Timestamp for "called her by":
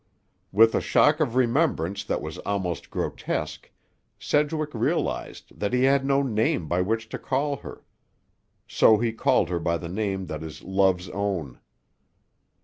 9.13-9.77